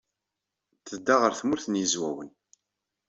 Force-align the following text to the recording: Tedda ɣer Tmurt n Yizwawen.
Tedda 0.87 1.15
ɣer 1.21 1.33
Tmurt 1.39 1.65
n 1.69 1.79
Yizwawen. 1.79 2.29